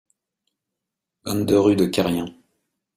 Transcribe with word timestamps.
vingt-deux 1.25 1.59
rue 1.59 1.75
de 1.75 1.85
Querrien 1.85 2.25